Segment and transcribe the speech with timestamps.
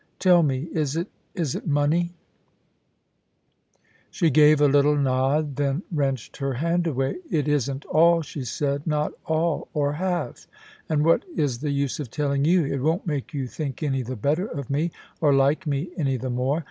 [0.19, 2.15] Tell me, is it— is it money ?*
[4.09, 7.17] She gave a little nod, then wrenched her hand away.
[7.27, 10.47] * It isn't all,' she said;* not all, or half....
[10.89, 12.65] And what is the use of telling you?
[12.65, 14.89] It won't make you think any the better of me,
[15.21, 16.59] or like me any the more.